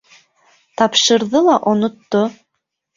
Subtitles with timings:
[0.79, 2.27] Тапшырҙы ла онотто.